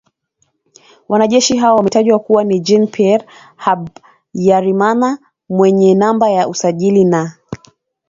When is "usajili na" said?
6.47-7.35